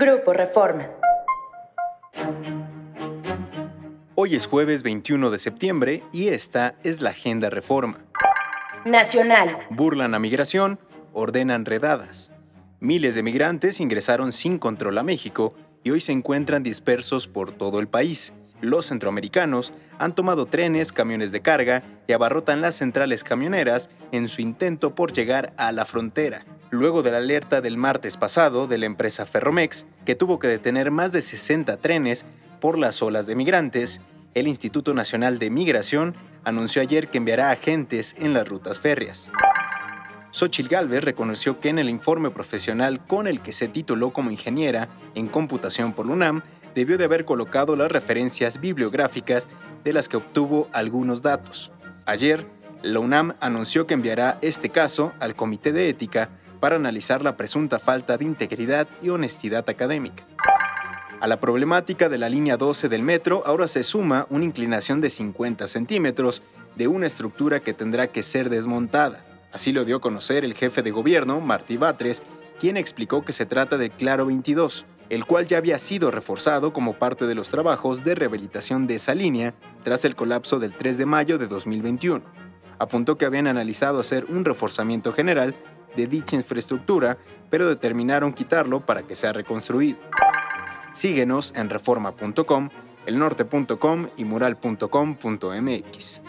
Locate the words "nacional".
8.84-9.58, 34.94-35.38